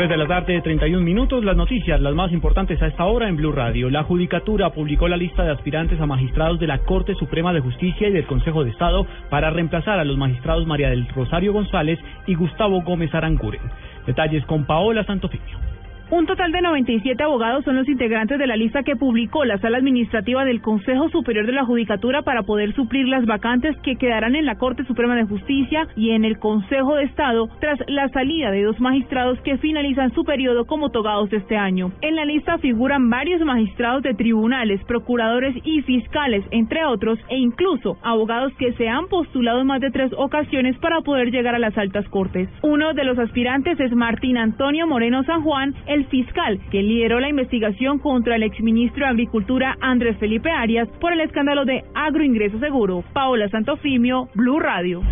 [0.00, 1.44] 3 de la tarde, 31 minutos.
[1.44, 3.90] Las noticias, las más importantes a esta hora en Blue Radio.
[3.90, 8.08] La Judicatura publicó la lista de aspirantes a magistrados de la Corte Suprema de Justicia
[8.08, 12.34] y del Consejo de Estado para reemplazar a los magistrados María del Rosario González y
[12.34, 13.60] Gustavo Gómez Aranguren.
[14.06, 15.69] Detalles con Paola Santofimio.
[16.10, 19.78] Un total de 97 abogados son los integrantes de la lista que publicó la sala
[19.78, 24.44] administrativa del Consejo Superior de la Judicatura para poder suplir las vacantes que quedarán en
[24.44, 28.64] la Corte Suprema de Justicia y en el Consejo de Estado tras la salida de
[28.64, 31.92] dos magistrados que finalizan su periodo como togados este año.
[32.00, 37.98] En la lista figuran varios magistrados de tribunales, procuradores y fiscales, entre otros, e incluso
[38.02, 41.78] abogados que se han postulado en más de tres ocasiones para poder llegar a las
[41.78, 42.48] altas cortes.
[42.62, 47.28] Uno de los aspirantes es Martín Antonio Moreno San Juan, el fiscal que lideró la
[47.28, 53.04] investigación contra el exministro de Agricultura Andrés Felipe Arias por el escándalo de agroingreso seguro.
[53.12, 55.02] Paola Santofimio, Blue Radio.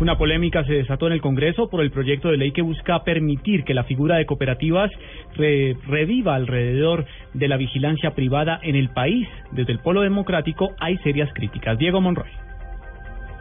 [0.00, 3.64] Una polémica se desató en el Congreso por el proyecto de ley que busca permitir
[3.64, 4.90] que la figura de cooperativas
[5.36, 9.28] reviva alrededor de la vigilancia privada en el país.
[9.52, 11.78] Desde el Polo Democrático hay serias críticas.
[11.78, 12.30] Diego Monroy.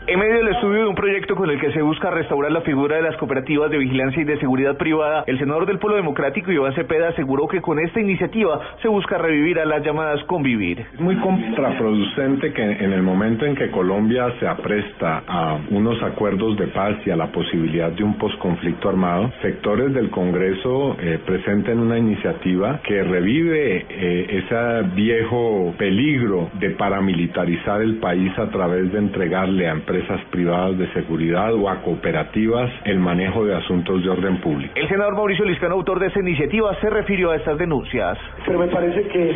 [0.10, 2.96] En medio del estudio de un proyecto con el que se busca restaurar la figura
[2.96, 6.74] de las cooperativas de vigilancia y de seguridad privada, el senador del Polo Democrático, Iván
[6.74, 10.80] Cepeda, aseguró que con esta iniciativa se busca revivir a las llamadas convivir.
[10.80, 16.58] Es muy contraproducente que en el momento en que Colombia se apresta a unos acuerdos
[16.58, 21.78] de paz y a la posibilidad de un posconflicto armado, sectores del Congreso eh, presenten
[21.78, 28.98] una iniciativa que revive eh, ese viejo peligro de paramilitarizar el país a través de
[28.98, 34.10] entregarle a empresas empresas privadas de seguridad o a cooperativas el manejo de asuntos de
[34.10, 34.74] orden público.
[34.76, 38.18] El senador Mauricio Liscano, autor de esta iniciativa, se refirió a estas denuncias.
[38.46, 39.36] Pero me parece que,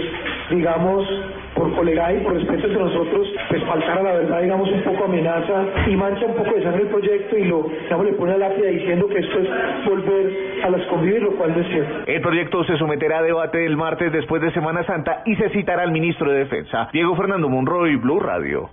[0.52, 1.06] digamos,
[1.56, 5.66] por colega y por respeto entre nosotros, pues faltara la verdad, digamos, un poco amenaza
[5.88, 8.70] y mancha un poco de sangre el proyecto y lo, digamos, le pone a lápida
[8.70, 9.50] diciendo que esto es
[9.86, 11.94] volver a las convivir, lo cual no es cierto.
[12.08, 15.84] El proyecto se someterá a debate el martes después de Semana Santa y se citará
[15.84, 18.70] al ministro de Defensa, Diego Fernando Monroy, Blue Radio.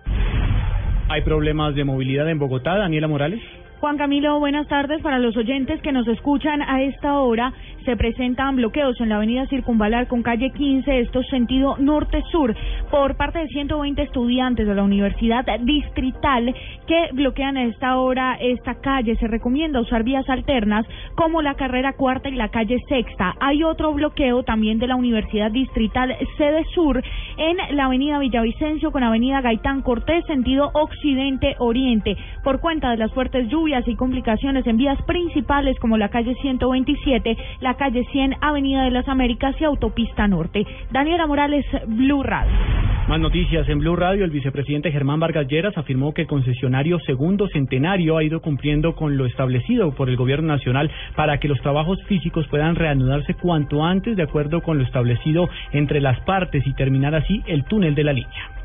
[1.10, 3.42] ¿Hay problemas de movilidad en Bogotá, Daniela Morales?
[3.80, 5.00] Juan Camilo, buenas tardes.
[5.00, 7.52] Para los oyentes que nos escuchan a esta hora,
[7.86, 12.54] se presentan bloqueos en la avenida Circunvalar con calle 15, esto sentido norte-sur,
[12.90, 16.54] por parte de 120 estudiantes de la Universidad Distrital
[16.86, 19.16] que bloquean a esta hora esta calle.
[19.16, 23.34] Se recomienda usar vías alternas como la carrera cuarta y la calle sexta.
[23.40, 27.02] Hay otro bloqueo también de la Universidad Distrital Sede Sur
[27.36, 33.48] en la avenida Villavicencio con avenida Gaitán Cortés, sentido occidente-oriente, por cuenta de las fuertes
[33.48, 38.90] lluvias y complicaciones en vías principales como la calle 127, la calle 100, Avenida de
[38.90, 40.66] las Américas y Autopista Norte.
[40.90, 42.79] Daniela Morales, Blue Radio.
[43.10, 44.24] Más noticias en Blue Radio.
[44.24, 49.16] El vicepresidente Germán Vargas Lleras afirmó que el concesionario Segundo Centenario ha ido cumpliendo con
[49.16, 54.16] lo establecido por el Gobierno Nacional para que los trabajos físicos puedan reanudarse cuanto antes
[54.16, 58.12] de acuerdo con lo establecido entre las partes y terminar así el túnel de la
[58.12, 58.59] línea.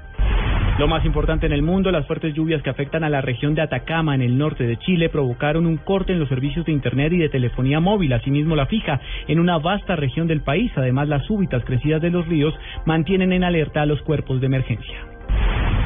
[0.78, 3.62] Lo más importante en el mundo, las fuertes lluvias que afectan a la región de
[3.62, 7.18] Atacama en el norte de Chile provocaron un corte en los servicios de Internet y
[7.18, 9.00] de telefonía móvil, asimismo la fija,
[9.30, 10.74] en una vasta región del país.
[10.76, 12.54] Además, las súbitas crecidas de los ríos
[12.86, 14.98] mantienen en alerta a los cuerpos de emergencia.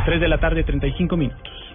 [0.05, 1.69] 3 de la tarde, 35 minutos.